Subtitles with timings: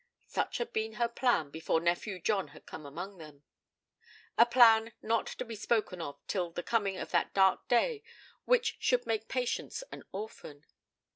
[0.25, 3.43] Such had been her plan before nephew John had come among them
[4.35, 8.01] a plan not to be spoken of till the coming of that dark day
[8.45, 10.65] which should make Patience an orphan.